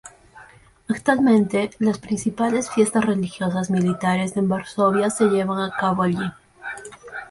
[0.89, 6.31] Actualmente las principales fiestas religiosas militares en Varsovia se llevan a cabo allí.